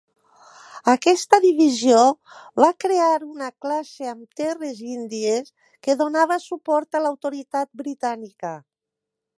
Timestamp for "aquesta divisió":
0.93-1.99